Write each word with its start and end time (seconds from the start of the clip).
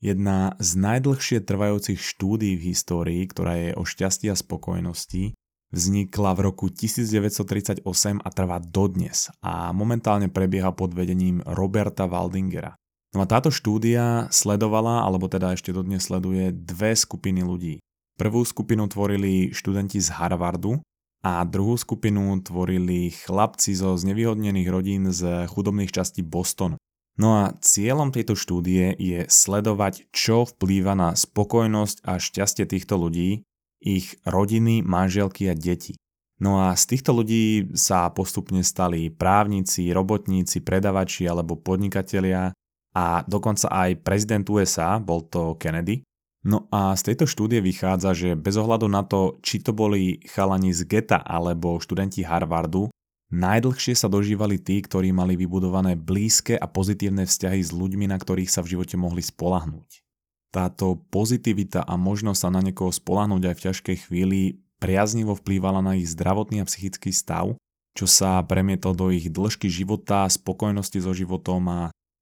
Jedna 0.00 0.56
z 0.56 0.80
najdlhšie 0.80 1.44
trvajúcich 1.44 2.00
štúdií 2.00 2.56
v 2.56 2.72
histórii, 2.72 3.20
ktorá 3.28 3.52
je 3.60 3.70
o 3.76 3.84
šťastí 3.84 4.32
a 4.32 4.36
spokojnosti, 4.36 5.36
vznikla 5.76 6.30
v 6.32 6.40
roku 6.40 6.72
1938 6.72 7.84
a 8.24 8.28
trvá 8.32 8.64
dodnes 8.64 9.28
a 9.44 9.76
momentálne 9.76 10.32
prebieha 10.32 10.72
pod 10.72 10.96
vedením 10.96 11.44
Roberta 11.44 12.08
Waldingera. 12.08 12.80
No 13.12 13.20
a 13.20 13.28
táto 13.28 13.52
štúdia 13.52 14.24
sledovala, 14.32 15.04
alebo 15.04 15.28
teda 15.28 15.52
ešte 15.52 15.68
dodnes 15.68 16.08
sleduje, 16.08 16.48
dve 16.48 16.96
skupiny 16.96 17.44
ľudí. 17.44 17.76
Prvú 18.16 18.40
skupinu 18.40 18.88
tvorili 18.88 19.52
študenti 19.52 20.00
z 20.00 20.16
Harvardu 20.16 20.80
a 21.20 21.44
druhú 21.44 21.76
skupinu 21.76 22.40
tvorili 22.40 23.12
chlapci 23.12 23.76
zo 23.76 24.00
znevýhodnených 24.00 24.68
rodín 24.72 25.12
z 25.12 25.44
chudobných 25.44 25.92
častí 25.92 26.24
Bostonu. 26.24 26.79
No 27.20 27.36
a 27.36 27.52
cieľom 27.60 28.08
tejto 28.16 28.32
štúdie 28.32 28.96
je 28.96 29.28
sledovať, 29.28 30.08
čo 30.08 30.48
vplýva 30.48 30.96
na 30.96 31.12
spokojnosť 31.12 32.08
a 32.08 32.16
šťastie 32.16 32.64
týchto 32.64 32.96
ľudí, 32.96 33.44
ich 33.84 34.16
rodiny, 34.24 34.80
manželky 34.80 35.52
a 35.52 35.54
deti. 35.54 36.00
No 36.40 36.64
a 36.64 36.72
z 36.72 36.96
týchto 36.96 37.12
ľudí 37.12 37.76
sa 37.76 38.08
postupne 38.08 38.64
stali 38.64 39.12
právnici, 39.12 39.92
robotníci, 39.92 40.64
predavači 40.64 41.28
alebo 41.28 41.60
podnikatelia 41.60 42.56
a 42.96 43.04
dokonca 43.28 43.68
aj 43.68 44.00
prezident 44.00 44.48
USA, 44.48 44.96
bol 44.96 45.28
to 45.28 45.60
Kennedy. 45.60 46.00
No 46.48 46.72
a 46.72 46.96
z 46.96 47.12
tejto 47.12 47.28
štúdie 47.28 47.60
vychádza, 47.60 48.16
že 48.16 48.30
bez 48.32 48.56
ohľadu 48.56 48.88
na 48.88 49.04
to, 49.04 49.36
či 49.44 49.60
to 49.60 49.76
boli 49.76 50.24
chalani 50.24 50.72
z 50.72 50.88
geta 50.88 51.20
alebo 51.20 51.76
študenti 51.76 52.24
Harvardu, 52.24 52.88
najdlhšie 53.30 53.94
sa 53.94 54.10
dožívali 54.10 54.58
tí, 54.58 54.82
ktorí 54.82 55.14
mali 55.14 55.38
vybudované 55.38 55.94
blízke 55.94 56.58
a 56.58 56.66
pozitívne 56.66 57.24
vzťahy 57.26 57.62
s 57.62 57.70
ľuďmi, 57.70 58.10
na 58.10 58.18
ktorých 58.18 58.50
sa 58.50 58.60
v 58.62 58.76
živote 58.76 58.98
mohli 58.98 59.22
spolahnúť. 59.22 60.02
Táto 60.50 60.98
pozitivita 61.14 61.86
a 61.86 61.94
možnosť 61.94 62.40
sa 62.42 62.50
na 62.50 62.58
niekoho 62.58 62.90
spolahnúť 62.90 63.42
aj 63.50 63.54
v 63.54 63.64
ťažkej 63.70 63.96
chvíli 64.10 64.40
priaznivo 64.82 65.38
vplývala 65.38 65.78
na 65.78 65.94
ich 65.94 66.10
zdravotný 66.10 66.58
a 66.62 66.66
psychický 66.66 67.14
stav, 67.14 67.54
čo 67.94 68.06
sa 68.10 68.42
premietol 68.42 68.98
do 68.98 69.14
ich 69.14 69.30
dĺžky 69.30 69.70
života, 69.70 70.26
spokojnosti 70.26 70.98
so 70.98 71.14
životom 71.14 71.62
a 71.70 71.80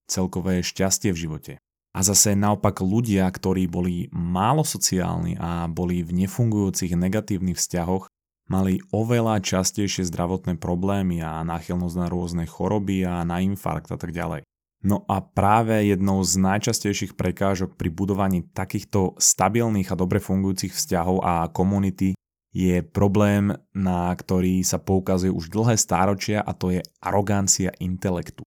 celkové 0.08 0.60
šťastie 0.60 1.12
v 1.16 1.20
živote. 1.24 1.52
A 1.96 2.04
zase 2.04 2.36
naopak 2.36 2.84
ľudia, 2.84 3.24
ktorí 3.24 3.64
boli 3.64 4.12
málo 4.12 4.60
sociálni 4.60 5.40
a 5.40 5.64
boli 5.72 6.04
v 6.04 6.24
nefungujúcich 6.24 6.92
negatívnych 6.92 7.56
vzťahoch, 7.56 8.12
mali 8.48 8.80
oveľa 8.90 9.44
častejšie 9.44 10.08
zdravotné 10.08 10.56
problémy 10.56 11.20
a 11.20 11.44
náchylnosť 11.44 11.96
na 11.96 12.06
rôzne 12.08 12.44
choroby 12.48 13.04
a 13.04 13.22
na 13.22 13.44
infarkt 13.44 13.92
a 13.92 14.00
tak 14.00 14.10
ďalej. 14.16 14.42
No 14.78 15.02
a 15.10 15.18
práve 15.18 15.90
jednou 15.90 16.22
z 16.22 16.38
najčastejších 16.38 17.18
prekážok 17.18 17.74
pri 17.74 17.90
budovaní 17.90 18.46
takýchto 18.46 19.18
stabilných 19.18 19.90
a 19.90 19.98
dobre 19.98 20.22
fungujúcich 20.22 20.70
vzťahov 20.70 21.18
a 21.22 21.50
komunity 21.50 22.14
je 22.54 22.80
problém, 22.86 23.52
na 23.74 24.14
ktorý 24.14 24.62
sa 24.62 24.78
poukazuje 24.78 25.34
už 25.34 25.50
dlhé 25.50 25.74
stáročia 25.74 26.38
a 26.40 26.54
to 26.54 26.72
je 26.72 26.80
arogancia 27.02 27.74
intelektu. 27.82 28.46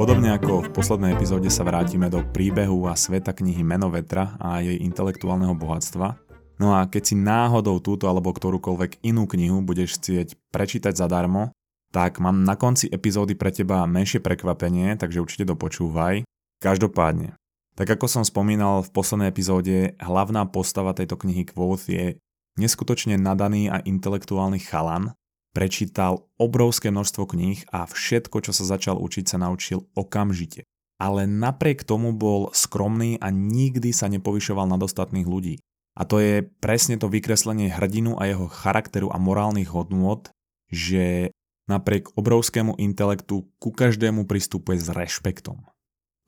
Podobne 0.00 0.32
ako 0.32 0.64
v 0.64 0.72
poslednej 0.72 1.12
epizóde 1.12 1.52
sa 1.52 1.60
vrátime 1.60 2.08
do 2.08 2.24
príbehu 2.24 2.88
a 2.88 2.96
sveta 2.96 3.36
knihy 3.36 3.60
Meno 3.60 3.92
vetra 3.92 4.32
a 4.40 4.64
jej 4.64 4.80
intelektuálneho 4.80 5.52
bohatstva. 5.52 6.16
No 6.56 6.72
a 6.72 6.88
keď 6.88 7.02
si 7.04 7.20
náhodou 7.20 7.84
túto 7.84 8.08
alebo 8.08 8.32
ktorúkoľvek 8.32 9.04
inú 9.04 9.28
knihu 9.28 9.60
budeš 9.60 10.00
chcieť 10.00 10.40
prečítať 10.48 10.96
zadarmo, 10.96 11.52
tak 11.92 12.16
mám 12.16 12.48
na 12.48 12.56
konci 12.56 12.88
epizódy 12.88 13.36
pre 13.36 13.52
teba 13.52 13.84
menšie 13.84 14.24
prekvapenie, 14.24 14.96
takže 14.96 15.20
určite 15.20 15.44
dopočúvaj. 15.52 16.24
Každopádne, 16.64 17.36
tak 17.76 17.92
ako 17.92 18.08
som 18.08 18.24
spomínal 18.24 18.80
v 18.80 18.96
poslednej 18.96 19.28
epizóde, 19.28 20.00
hlavná 20.00 20.48
postava 20.48 20.96
tejto 20.96 21.20
knihy 21.20 21.44
Quoth 21.44 21.92
je 21.92 22.16
neskutočne 22.56 23.20
nadaný 23.20 23.68
a 23.68 23.84
intelektuálny 23.84 24.64
chalan, 24.64 25.12
Prečítal 25.50 26.30
obrovské 26.38 26.94
množstvo 26.94 27.26
kníh 27.26 27.66
a 27.74 27.82
všetko, 27.90 28.38
čo 28.38 28.52
sa 28.54 28.62
začal 28.62 29.02
učiť, 29.02 29.34
sa 29.34 29.42
naučil 29.42 29.82
okamžite. 29.98 30.62
Ale 31.02 31.26
napriek 31.26 31.82
tomu 31.82 32.14
bol 32.14 32.54
skromný 32.54 33.18
a 33.18 33.34
nikdy 33.34 33.90
sa 33.90 34.06
nepovyšoval 34.06 34.70
nad 34.70 34.78
ostatných 34.78 35.26
ľudí. 35.26 35.58
A 35.98 36.06
to 36.06 36.22
je 36.22 36.46
presne 36.62 36.94
to 37.02 37.10
vykreslenie 37.10 37.66
hrdinu 37.66 38.14
a 38.14 38.30
jeho 38.30 38.46
charakteru 38.46 39.10
a 39.10 39.18
morálnych 39.18 39.74
hodnôt, 39.74 40.30
že 40.70 41.34
napriek 41.66 42.14
obrovskému 42.14 42.78
intelektu 42.78 43.50
ku 43.58 43.74
každému 43.74 44.30
pristupuje 44.30 44.78
s 44.78 44.86
rešpektom. 44.86 45.66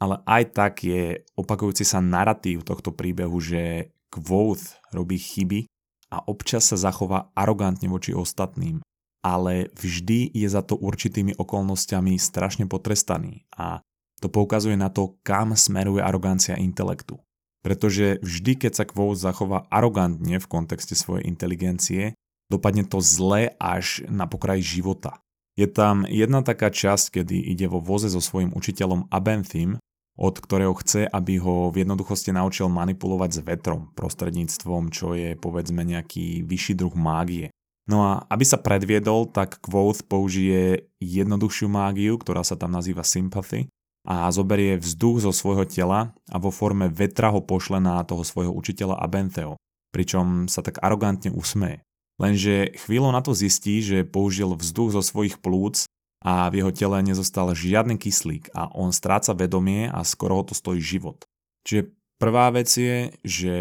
Ale 0.02 0.18
aj 0.26 0.42
tak 0.50 0.82
je 0.82 1.22
opakujúci 1.38 1.86
sa 1.86 2.02
narratív 2.02 2.66
tohto 2.66 2.90
príbehu, 2.90 3.38
že 3.38 3.94
Quoth 4.10 4.82
robí 4.90 5.14
chyby 5.14 5.70
a 6.10 6.26
občas 6.26 6.66
sa 6.66 6.74
zachová 6.74 7.30
arogantne 7.38 7.86
voči 7.86 8.10
ostatným 8.10 8.82
ale 9.22 9.70
vždy 9.78 10.34
je 10.34 10.48
za 10.50 10.60
to 10.66 10.74
určitými 10.74 11.38
okolnostiami 11.38 12.18
strašne 12.18 12.66
potrestaný 12.66 13.46
a 13.54 13.80
to 14.22 14.30
poukazuje 14.30 14.78
na 14.78 14.86
to, 14.86 15.18
kam 15.26 15.58
smeruje 15.58 15.98
arogancia 15.98 16.54
intelektu. 16.54 17.18
Pretože 17.62 18.22
vždy, 18.22 18.66
keď 18.66 18.72
sa 18.74 18.84
Quote 18.86 19.18
zachová 19.18 19.66
arogantne 19.70 20.38
v 20.38 20.50
kontexte 20.50 20.94
svojej 20.94 21.26
inteligencie, 21.26 22.14
dopadne 22.50 22.86
to 22.86 23.02
zle 23.02 23.54
až 23.58 24.06
na 24.10 24.26
pokraj 24.30 24.62
života. 24.62 25.22
Je 25.54 25.70
tam 25.70 26.06
jedna 26.08 26.42
taká 26.42 26.70
časť, 26.70 27.22
kedy 27.22 27.38
ide 27.54 27.66
vo 27.70 27.78
voze 27.78 28.10
so 28.10 28.22
svojím 28.22 28.54
učiteľom 28.54 29.10
Abenthim, 29.10 29.78
od 30.16 30.34
ktorého 30.38 30.76
chce, 30.80 31.08
aby 31.08 31.40
ho 31.40 31.72
v 31.72 31.84
jednoduchosti 31.84 32.32
naučil 32.32 32.68
manipulovať 32.68 33.30
s 33.32 33.40
vetrom 33.44 33.90
prostredníctvom, 33.96 34.92
čo 34.92 35.16
je 35.16 35.36
povedzme 35.36 35.82
nejaký 35.82 36.44
vyšší 36.44 36.74
druh 36.78 36.94
mágie. 36.96 37.48
No 37.90 38.06
a 38.06 38.12
aby 38.30 38.46
sa 38.46 38.62
predviedol, 38.62 39.30
tak 39.34 39.58
Quoth 39.58 40.06
použije 40.06 40.86
jednoduchšiu 41.02 41.66
mágiu, 41.66 42.14
ktorá 42.14 42.46
sa 42.46 42.54
tam 42.54 42.70
nazýva 42.70 43.02
Sympathy 43.02 43.66
a 44.06 44.30
zoberie 44.30 44.78
vzduch 44.78 45.22
zo 45.26 45.32
svojho 45.34 45.66
tela 45.66 46.14
a 46.30 46.36
vo 46.38 46.50
forme 46.54 46.90
vetra 46.90 47.30
ho 47.34 47.42
pošle 47.42 47.82
na 47.82 48.02
toho 48.06 48.22
svojho 48.22 48.54
učiteľa 48.54 48.98
Abentheo, 48.98 49.58
pričom 49.90 50.46
sa 50.46 50.62
tak 50.62 50.78
arogantne 50.82 51.34
usmeje. 51.34 51.82
Lenže 52.22 52.78
chvíľou 52.86 53.10
na 53.10 53.22
to 53.22 53.34
zistí, 53.34 53.82
že 53.82 54.06
použil 54.06 54.54
vzduch 54.54 54.94
zo 54.94 55.02
svojich 55.02 55.42
plúc 55.42 55.86
a 56.22 56.46
v 56.54 56.62
jeho 56.62 56.70
tele 56.70 57.02
nezostal 57.02 57.50
žiadny 57.50 57.98
kyslík 57.98 58.54
a 58.54 58.70
on 58.78 58.94
stráca 58.94 59.34
vedomie 59.34 59.90
a 59.90 60.06
skoro 60.06 60.38
ho 60.38 60.44
to 60.46 60.54
stojí 60.54 60.78
život. 60.78 61.26
Čiže 61.66 61.90
prvá 62.22 62.54
vec 62.54 62.70
je, 62.70 63.10
že 63.26 63.54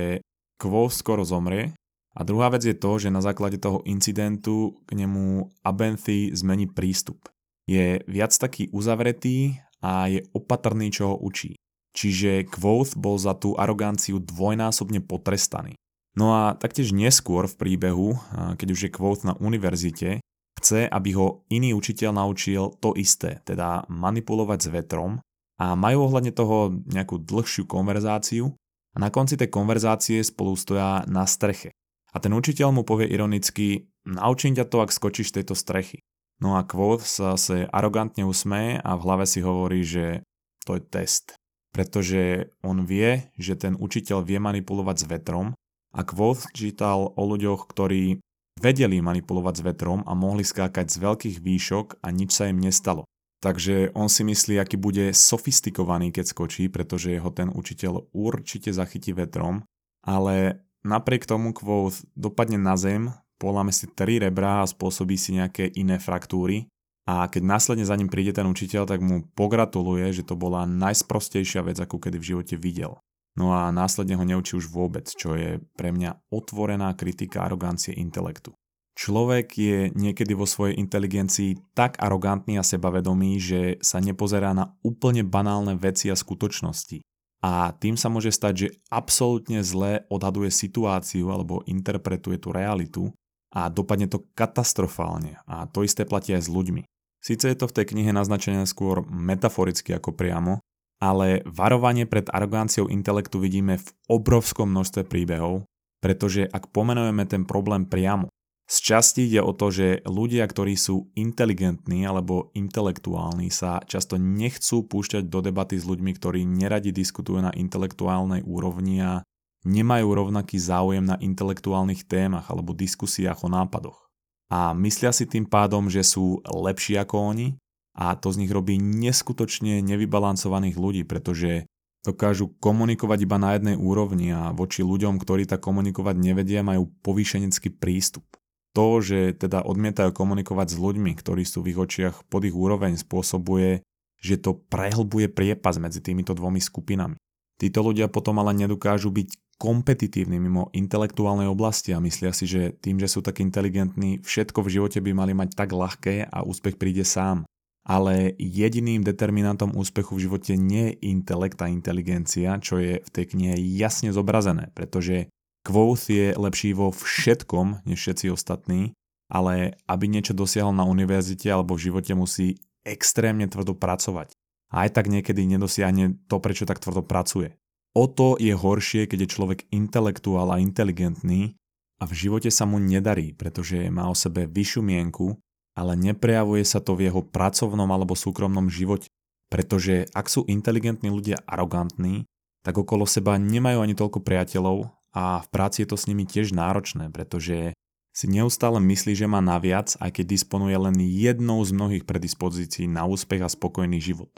Quoth 0.62 0.94
skoro 0.94 1.26
zomrie 1.26 1.74
a 2.12 2.28
druhá 2.28 2.52
vec 2.52 2.68
je 2.68 2.76
to, 2.76 3.00
že 3.00 3.14
na 3.14 3.24
základe 3.24 3.56
toho 3.56 3.80
incidentu 3.88 4.76
k 4.84 5.00
nemu 5.00 5.48
Abenthy 5.64 6.36
zmení 6.36 6.68
prístup. 6.68 7.32
Je 7.64 8.04
viac 8.04 8.36
taký 8.36 8.68
uzavretý 8.76 9.64
a 9.80 10.12
je 10.12 10.28
opatrný, 10.36 10.92
čo 10.92 11.16
ho 11.16 11.16
učí. 11.16 11.56
Čiže 11.96 12.48
Quoth 12.48 13.00
bol 13.00 13.16
za 13.16 13.36
tú 13.36 13.56
aroganciu 13.56 14.20
dvojnásobne 14.20 15.04
potrestaný. 15.04 15.76
No 16.16 16.36
a 16.36 16.56
taktiež 16.60 16.92
neskôr 16.92 17.48
v 17.48 17.56
príbehu, 17.56 18.20
keď 18.60 18.68
už 18.68 18.80
je 18.88 18.92
Quoth 18.92 19.24
na 19.24 19.36
univerzite, 19.40 20.20
chce, 20.60 20.92
aby 20.92 21.10
ho 21.16 21.48
iný 21.48 21.72
učiteľ 21.72 22.12
naučil 22.12 22.76
to 22.84 22.92
isté, 23.00 23.40
teda 23.48 23.88
manipulovať 23.88 24.60
s 24.60 24.68
vetrom 24.68 25.24
a 25.56 25.74
majú 25.80 26.12
ohľadne 26.12 26.36
toho 26.36 26.76
nejakú 26.92 27.24
dlhšiu 27.24 27.64
konverzáciu 27.66 28.52
a 28.92 28.98
na 29.00 29.08
konci 29.08 29.40
tej 29.40 29.48
konverzácie 29.48 30.20
spolu 30.20 30.60
stoja 30.60 31.08
na 31.08 31.24
streche. 31.24 31.72
A 32.12 32.18
ten 32.20 32.36
učiteľ 32.36 32.76
mu 32.76 32.84
povie 32.84 33.08
ironicky, 33.08 33.88
naučím 34.04 34.56
ťa 34.56 34.68
to, 34.68 34.78
ak 34.84 34.92
skočíš 34.92 35.32
z 35.32 35.36
tejto 35.42 35.56
strechy. 35.56 36.04
No 36.42 36.58
a 36.58 36.66
Quoth 36.66 37.06
sa 37.06 37.38
zase 37.38 37.70
arogantne 37.70 38.26
usmeje 38.26 38.82
a 38.82 38.98
v 38.98 39.04
hlave 39.06 39.26
si 39.30 39.46
hovorí, 39.46 39.86
že 39.86 40.26
to 40.66 40.76
je 40.76 40.82
test. 40.82 41.38
Pretože 41.72 42.52
on 42.66 42.84
vie, 42.84 43.32
že 43.40 43.56
ten 43.56 43.80
učiteľ 43.80 44.28
vie 44.28 44.42
manipulovať 44.42 44.96
s 44.98 45.06
vetrom 45.08 45.48
a 45.96 46.02
Quoth 46.04 46.52
čítal 46.52 47.14
o 47.16 47.24
ľuďoch, 47.24 47.70
ktorí 47.70 48.20
vedeli 48.60 49.00
manipulovať 49.00 49.54
s 49.62 49.66
vetrom 49.66 50.02
a 50.04 50.12
mohli 50.12 50.44
skákať 50.44 50.92
z 50.92 50.98
veľkých 51.00 51.38
výšok 51.40 52.04
a 52.04 52.08
nič 52.12 52.36
sa 52.36 52.52
im 52.52 52.60
nestalo. 52.60 53.08
Takže 53.42 53.98
on 53.98 54.06
si 54.06 54.22
myslí, 54.22 54.62
aký 54.62 54.78
bude 54.78 55.18
sofistikovaný, 55.18 56.14
keď 56.14 56.30
skočí, 56.30 56.70
pretože 56.70 57.18
ho 57.18 57.34
ten 57.34 57.50
učiteľ 57.50 58.14
určite 58.14 58.70
zachytí 58.70 59.18
vetrom, 59.18 59.66
ale 60.06 60.62
Napriek 60.82 61.30
tomu 61.30 61.54
Quoth 61.54 62.06
dopadne 62.18 62.58
na 62.58 62.74
zem, 62.74 63.14
poláme 63.38 63.70
si 63.70 63.86
tri 63.86 64.18
rebra 64.18 64.66
a 64.66 64.70
spôsobí 64.70 65.14
si 65.18 65.38
nejaké 65.38 65.70
iné 65.78 66.02
fraktúry 66.02 66.66
a 67.10 67.26
keď 67.28 67.42
následne 67.44 67.86
za 67.86 67.98
ním 67.98 68.10
príde 68.10 68.34
ten 68.34 68.46
učiteľ, 68.46 68.86
tak 68.86 69.02
mu 69.02 69.26
pogratuluje, 69.34 70.14
že 70.14 70.24
to 70.26 70.38
bola 70.38 70.70
najsprostejšia 70.70 71.66
vec, 71.66 71.82
akú 71.82 71.98
kedy 71.98 72.18
v 72.22 72.28
živote 72.34 72.56
videl. 72.58 73.02
No 73.36 73.56
a 73.56 73.72
následne 73.72 74.20
ho 74.20 74.26
neučí 74.28 74.60
už 74.60 74.70
vôbec, 74.70 75.08
čo 75.08 75.34
je 75.40 75.58
pre 75.80 75.90
mňa 75.90 76.30
otvorená 76.30 76.92
kritika 76.94 77.48
arogancie 77.48 77.96
intelektu. 77.96 78.54
Človek 78.92 79.48
je 79.56 79.78
niekedy 79.96 80.36
vo 80.36 80.44
svojej 80.44 80.78
inteligencii 80.78 81.74
tak 81.74 81.96
arogantný 81.98 82.60
a 82.60 82.68
sebavedomý, 82.68 83.40
že 83.40 83.62
sa 83.80 84.04
nepozerá 84.04 84.52
na 84.52 84.76
úplne 84.84 85.24
banálne 85.24 85.80
veci 85.80 86.12
a 86.12 86.16
skutočnosti. 86.20 87.00
A 87.42 87.74
tým 87.74 87.98
sa 87.98 88.08
môže 88.14 88.30
stať, 88.30 88.54
že 88.54 88.68
absolútne 88.94 89.66
zle 89.66 90.06
odhaduje 90.14 90.54
situáciu 90.54 91.34
alebo 91.34 91.66
interpretuje 91.66 92.38
tú 92.38 92.54
realitu 92.54 93.04
a 93.50 93.68
dopadne 93.68 94.06
to 94.06 94.30
katastrofálne. 94.38 95.42
A 95.50 95.66
to 95.66 95.82
isté 95.82 96.06
platí 96.06 96.38
aj 96.38 96.46
s 96.46 96.54
ľuďmi. 96.54 96.86
Sice 97.22 97.50
je 97.50 97.58
to 97.58 97.70
v 97.70 97.76
tej 97.82 97.86
knihe 97.94 98.14
naznačené 98.14 98.66
skôr 98.66 99.06
metaforicky 99.10 99.94
ako 99.94 100.14
priamo, 100.14 100.62
ale 101.02 101.42
varovanie 101.50 102.06
pred 102.06 102.30
aroganciou 102.30 102.90
intelektu 102.90 103.42
vidíme 103.42 103.78
v 103.78 103.88
obrovskom 104.10 104.70
množstve 104.70 105.06
príbehov, 105.06 105.66
pretože 106.02 106.46
ak 106.46 106.70
pomenujeme 106.70 107.26
ten 107.26 107.46
problém 107.46 107.86
priamo, 107.86 108.30
z 108.72 108.78
časti 108.80 109.28
ide 109.28 109.44
o 109.44 109.52
to, 109.52 109.68
že 109.68 110.00
ľudia, 110.08 110.48
ktorí 110.48 110.80
sú 110.80 111.12
inteligentní 111.20 112.08
alebo 112.08 112.56
intelektuálni, 112.56 113.52
sa 113.52 113.84
často 113.84 114.16
nechcú 114.16 114.88
púšťať 114.88 115.28
do 115.28 115.44
debaty 115.44 115.76
s 115.76 115.84
ľuďmi, 115.84 116.16
ktorí 116.16 116.48
neradi 116.48 116.96
diskutujú 116.96 117.44
na 117.44 117.52
intelektuálnej 117.52 118.48
úrovni 118.48 119.04
a 119.04 119.28
nemajú 119.68 120.16
rovnaký 120.16 120.56
záujem 120.56 121.04
na 121.04 121.20
intelektuálnych 121.20 122.08
témach 122.08 122.48
alebo 122.48 122.72
diskusiách 122.72 123.44
o 123.44 123.52
nápadoch. 123.52 124.08
A 124.48 124.72
myslia 124.72 125.12
si 125.12 125.28
tým 125.28 125.44
pádom, 125.44 125.92
že 125.92 126.08
sú 126.08 126.40
lepší 126.48 126.96
ako 126.96 127.36
oni 127.36 127.60
a 128.00 128.16
to 128.16 128.32
z 128.32 128.40
nich 128.40 128.56
robí 128.56 128.80
neskutočne 128.80 129.84
nevybalancovaných 129.84 130.80
ľudí, 130.80 131.04
pretože 131.04 131.68
dokážu 132.08 132.56
komunikovať 132.64 133.20
iba 133.28 133.36
na 133.36 133.52
jednej 133.60 133.76
úrovni 133.76 134.32
a 134.32 134.56
voči 134.56 134.80
ľuďom, 134.80 135.20
ktorí 135.20 135.44
tak 135.44 135.60
komunikovať 135.60 136.16
nevedia, 136.16 136.64
majú 136.64 136.88
povýšenecký 137.04 137.76
prístup 137.76 138.24
to, 138.72 139.04
že 139.04 139.36
teda 139.36 139.64
odmietajú 139.68 140.16
komunikovať 140.16 140.76
s 140.76 140.78
ľuďmi, 140.80 141.12
ktorí 141.20 141.44
sú 141.44 141.64
v 141.64 141.76
ich 141.76 141.80
očiach 141.80 142.28
pod 142.32 142.48
ich 142.48 142.56
úroveň, 142.56 142.96
spôsobuje, 142.96 143.84
že 144.22 144.36
to 144.38 144.56
prehlbuje 144.70 145.28
priepas 145.34 145.82
medzi 145.82 146.00
týmito 146.00 146.32
dvomi 146.32 146.62
skupinami. 146.62 147.18
Títo 147.60 147.86
ľudia 147.86 148.10
potom 148.10 148.42
ale 148.42 148.58
nedokážu 148.58 149.14
byť 149.14 149.38
kompetitívni 149.62 150.42
mimo 150.42 150.74
intelektuálnej 150.74 151.46
oblasti 151.46 151.94
a 151.94 152.02
myslia 152.02 152.34
si, 152.34 152.50
že 152.50 152.74
tým, 152.82 152.98
že 152.98 153.06
sú 153.06 153.22
tak 153.22 153.38
inteligentní, 153.38 154.18
všetko 154.26 154.66
v 154.66 154.74
živote 154.74 154.98
by 154.98 155.12
mali 155.14 155.38
mať 155.38 155.54
tak 155.54 155.70
ľahké 155.70 156.26
a 156.26 156.42
úspech 156.42 156.82
príde 156.82 157.06
sám. 157.06 157.46
Ale 157.86 158.34
jediným 158.38 159.06
determinantom 159.06 159.74
úspechu 159.74 160.18
v 160.18 160.30
živote 160.30 160.54
nie 160.54 160.94
je 160.94 161.14
intelekt 161.14 161.62
a 161.62 161.70
inteligencia, 161.70 162.58
čo 162.62 162.78
je 162.82 163.02
v 163.02 163.10
tej 163.10 163.26
knihe 163.38 163.58
jasne 163.78 164.14
zobrazené, 164.14 164.70
pretože 164.74 165.30
Quoth 165.62 166.10
je 166.10 166.34
lepší 166.34 166.74
vo 166.74 166.90
všetkom 166.90 167.86
než 167.86 167.98
všetci 168.02 168.34
ostatní, 168.34 168.98
ale 169.30 169.78
aby 169.86 170.10
niečo 170.10 170.34
dosiahol 170.34 170.74
na 170.74 170.84
univerzite 170.84 171.48
alebo 171.48 171.78
v 171.78 171.88
živote 171.90 172.12
musí 172.18 172.60
extrémne 172.82 173.46
tvrdo 173.46 173.78
pracovať. 173.78 174.34
A 174.74 174.88
aj 174.88 174.98
tak 174.98 175.12
niekedy 175.12 175.46
nedosiahne 175.46 176.18
to, 176.26 176.42
prečo 176.42 176.66
tak 176.66 176.82
tvrdo 176.82 177.06
pracuje. 177.06 177.54
O 177.92 178.08
to 178.08 178.40
je 178.40 178.56
horšie, 178.56 179.06
keď 179.06 179.28
je 179.28 179.34
človek 179.36 179.60
intelektuál 179.70 180.48
a 180.56 180.64
inteligentný 180.64 181.60
a 182.00 182.08
v 182.08 182.14
živote 182.16 182.48
sa 182.48 182.64
mu 182.64 182.80
nedarí, 182.80 183.36
pretože 183.36 183.92
má 183.92 184.08
o 184.08 184.16
sebe 184.16 184.48
vyššiu 184.48 184.82
mienku, 184.82 185.36
ale 185.76 186.00
neprejavuje 186.00 186.64
sa 186.64 186.80
to 186.80 186.96
v 186.96 187.12
jeho 187.12 187.22
pracovnom 187.22 187.88
alebo 187.88 188.16
súkromnom 188.16 188.72
živote. 188.72 189.12
Pretože 189.52 190.08
ak 190.16 190.32
sú 190.32 190.48
inteligentní 190.48 191.12
ľudia 191.12 191.44
arogantní, 191.44 192.24
tak 192.64 192.80
okolo 192.80 193.04
seba 193.04 193.36
nemajú 193.36 193.84
ani 193.84 193.92
toľko 193.92 194.24
priateľov 194.24 194.88
a 195.12 195.44
v 195.44 195.48
práci 195.52 195.84
je 195.84 195.92
to 195.92 195.98
s 196.00 196.08
nimi 196.08 196.24
tiež 196.24 196.56
náročné, 196.56 197.12
pretože 197.12 197.76
si 198.12 198.26
neustále 198.28 198.80
myslí, 198.80 199.16
že 199.16 199.28
má 199.28 199.40
naviac, 199.40 199.96
aj 200.04 200.20
keď 200.20 200.26
disponuje 200.36 200.76
len 200.76 200.96
jednou 201.00 201.64
z 201.64 201.72
mnohých 201.72 202.04
predispozícií 202.04 202.88
na 202.88 203.08
úspech 203.08 203.40
a 203.40 203.50
spokojný 203.52 204.04
život. 204.04 204.32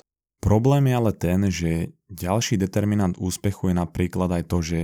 Problém 0.43 0.91
je 0.91 0.93
ale 0.93 1.11
ten, 1.15 1.39
že 1.49 1.71
ďalší 2.11 2.59
determinant 2.59 3.17
úspechu 3.17 3.73
je 3.73 3.75
napríklad 3.79 4.29
aj 4.29 4.43
to, 4.45 4.57
že 4.61 4.79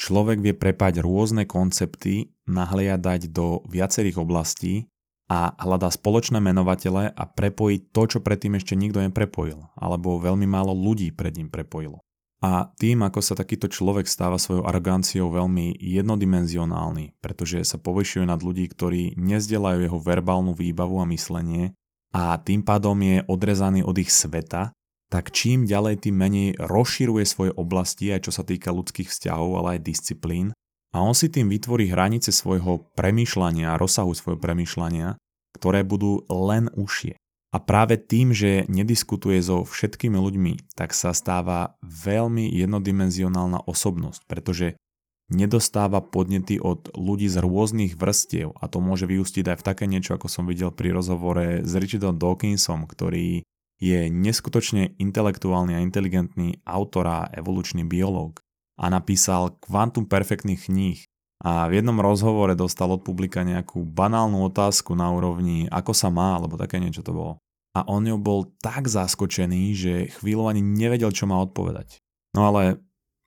človek 0.00 0.40
vie 0.40 0.54
prepať 0.56 1.04
rôzne 1.04 1.46
koncepty, 1.46 2.32
nahliadať 2.48 3.30
do 3.30 3.62
viacerých 3.68 4.18
oblastí 4.18 4.90
a 5.30 5.54
hľadá 5.60 5.92
spoločné 5.92 6.42
menovatele 6.42 7.12
a 7.12 7.24
prepojiť 7.28 7.80
to, 7.94 8.02
čo 8.16 8.18
predtým 8.24 8.58
ešte 8.58 8.74
nikto 8.74 9.04
neprepojil, 9.04 9.70
alebo 9.78 10.18
veľmi 10.18 10.48
málo 10.48 10.74
ľudí 10.74 11.14
pred 11.14 11.36
ním 11.38 11.52
prepojilo. 11.52 12.02
A 12.42 12.66
tým, 12.74 13.06
ako 13.06 13.22
sa 13.22 13.38
takýto 13.38 13.70
človek 13.70 14.10
stáva 14.10 14.34
svojou 14.34 14.66
aroganciou 14.66 15.30
veľmi 15.30 15.78
jednodimenzionálny, 15.78 17.22
pretože 17.22 17.62
sa 17.62 17.78
povyšuje 17.78 18.26
nad 18.26 18.42
ľudí, 18.42 18.66
ktorí 18.66 19.14
nezdelajú 19.14 19.86
jeho 19.86 19.98
verbálnu 20.02 20.50
výbavu 20.50 20.98
a 20.98 21.06
myslenie 21.06 21.70
a 22.10 22.36
tým 22.42 22.66
pádom 22.66 22.98
je 22.98 23.22
odrezaný 23.30 23.86
od 23.86 23.94
ich 24.02 24.10
sveta, 24.10 24.74
tak 25.06 25.30
čím 25.30 25.70
ďalej 25.70 26.08
tým 26.08 26.16
menej 26.18 26.48
rozširuje 26.58 27.24
svoje 27.24 27.52
oblasti, 27.54 28.10
aj 28.10 28.26
čo 28.26 28.32
sa 28.34 28.42
týka 28.42 28.74
ľudských 28.74 29.06
vzťahov, 29.06 29.62
ale 29.62 29.78
aj 29.78 29.86
disciplín, 29.86 30.50
a 30.92 31.00
on 31.00 31.16
si 31.16 31.32
tým 31.32 31.48
vytvorí 31.48 31.88
hranice 31.88 32.28
svojho 32.28 32.92
premýšľania 32.92 33.80
rozsahu 33.80 34.12
svojho 34.12 34.36
premýšľania, 34.36 35.16
ktoré 35.56 35.88
budú 35.88 36.28
len 36.28 36.68
užšie. 36.76 37.16
A 37.52 37.60
práve 37.60 38.00
tým, 38.00 38.32
že 38.32 38.64
nediskutuje 38.72 39.36
so 39.44 39.68
všetkými 39.68 40.16
ľuďmi, 40.16 40.72
tak 40.72 40.96
sa 40.96 41.12
stáva 41.12 41.76
veľmi 41.84 42.48
jednodimenzionálna 42.48 43.68
osobnosť, 43.68 44.24
pretože 44.24 44.80
nedostáva 45.28 46.00
podnety 46.00 46.56
od 46.56 46.88
ľudí 46.96 47.28
z 47.28 47.44
rôznych 47.44 48.00
vrstiev. 48.00 48.56
A 48.56 48.72
to 48.72 48.80
môže 48.80 49.04
vyústiť 49.04 49.52
aj 49.52 49.56
v 49.60 49.66
také 49.68 49.84
niečo, 49.84 50.16
ako 50.16 50.32
som 50.32 50.48
videl 50.48 50.72
pri 50.72 50.96
rozhovore 50.96 51.60
s 51.60 51.72
Richardom 51.76 52.16
Dawkinsom, 52.16 52.88
ktorý 52.88 53.44
je 53.82 54.00
neskutočne 54.08 54.96
intelektuálny 54.96 55.76
a 55.76 55.84
inteligentný 55.84 56.64
autor 56.64 57.04
a 57.04 57.20
evolučný 57.36 57.84
biológ. 57.84 58.40
A 58.80 58.88
napísal 58.88 59.60
kvantum 59.60 60.08
perfektných 60.08 60.72
kníh. 60.72 61.00
A 61.42 61.66
v 61.66 61.82
jednom 61.82 61.98
rozhovore 61.98 62.54
dostal 62.54 62.94
od 62.94 63.02
publika 63.02 63.42
nejakú 63.42 63.82
banálnu 63.82 64.46
otázku 64.46 64.94
na 64.94 65.10
úrovni 65.10 65.66
ako 65.74 65.90
sa 65.90 66.06
má, 66.06 66.38
alebo 66.38 66.54
také 66.54 66.78
niečo 66.78 67.02
to 67.02 67.10
bolo 67.10 67.41
a 67.72 67.88
on 67.88 68.04
ňou 68.04 68.20
bol 68.20 68.40
tak 68.60 68.88
zaskočený, 68.88 69.62
že 69.72 69.94
chvíľu 70.20 70.48
ani 70.48 70.60
nevedel, 70.60 71.08
čo 71.12 71.24
má 71.24 71.40
odpovedať. 71.40 72.04
No 72.36 72.48
ale 72.48 72.80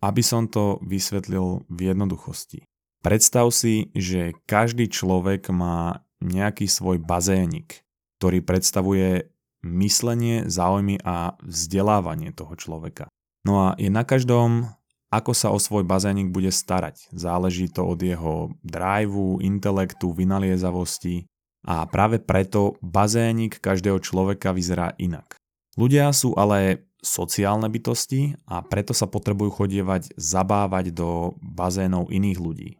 aby 0.05 0.21
som 0.21 0.45
to 0.45 0.77
vysvetlil 0.85 1.65
v 1.65 1.79
jednoduchosti. 1.89 2.61
Predstav 3.01 3.49
si, 3.53 3.89
že 3.93 4.37
každý 4.49 4.89
človek 4.89 5.49
má 5.49 6.05
nejaký 6.21 6.65
svoj 6.69 7.01
bazénik, 7.01 7.85
ktorý 8.17 8.41
predstavuje 8.41 9.29
myslenie, 9.65 10.45
záujmy 10.45 11.01
a 11.01 11.37
vzdelávanie 11.41 12.33
toho 12.33 12.53
človeka. 12.53 13.09
No 13.45 13.61
a 13.61 13.67
je 13.77 13.89
na 13.93 14.05
každom, 14.05 14.69
ako 15.13 15.31
sa 15.37 15.53
o 15.53 15.61
svoj 15.61 15.85
bazénik 15.85 16.33
bude 16.33 16.49
starať. 16.49 17.09
Záleží 17.13 17.69
to 17.69 17.85
od 17.85 18.01
jeho 18.01 18.53
driveu, 18.65 19.37
intelektu, 19.41 20.13
vynaliezavosti 20.13 21.29
a 21.65 21.89
práve 21.89 22.21
preto 22.21 22.77
bazénik 22.79 23.57
každého 23.57 23.97
človeka 23.99 24.53
vyzerá 24.53 24.93
inak. 25.01 25.35
Ľudia 25.75 26.13
sú 26.13 26.37
ale 26.37 26.87
sociálne 27.01 27.67
bytosti 27.69 28.37
a 28.49 28.61
preto 28.65 28.93
sa 28.93 29.05
potrebujú 29.09 29.61
chodievať 29.61 30.13
zabávať 30.17 30.93
do 30.93 31.35
bazénov 31.41 32.09
iných 32.13 32.39
ľudí. 32.39 32.71